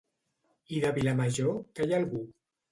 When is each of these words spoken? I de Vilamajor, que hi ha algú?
I 0.77 0.81
de 0.87 0.91
Vilamajor, 0.95 1.55
que 1.79 1.87
hi 1.89 1.97
ha 1.97 2.03
algú? 2.03 2.27